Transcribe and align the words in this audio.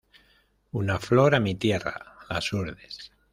Una 0.71 0.97
flor 0.97 1.35
a 1.35 1.39
mi 1.39 1.53
tierra: 1.53 2.15
"Las 2.27 2.51
Hurdes". 2.51 3.11